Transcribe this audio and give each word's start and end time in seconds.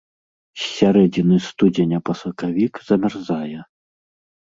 З 0.61 0.69
сярэдзіны 0.77 1.35
студзеня 1.49 1.99
па 2.09 2.13
сакавік 2.25 2.73
замярзае. 2.91 3.59